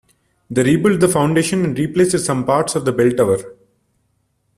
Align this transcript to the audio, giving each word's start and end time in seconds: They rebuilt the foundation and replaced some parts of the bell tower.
They 0.49 0.63
rebuilt 0.63 0.99
the 0.99 1.07
foundation 1.07 1.63
and 1.63 1.77
replaced 1.77 2.17
some 2.25 2.43
parts 2.43 2.73
of 2.73 2.85
the 2.85 2.91
bell 2.91 3.11
tower. 3.11 3.37